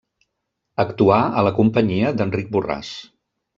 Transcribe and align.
Actuà 0.83 1.19
a 1.27 1.45
la 1.49 1.53
companyia 1.59 2.17
d'Enric 2.23 2.53
Borràs. 2.59 2.93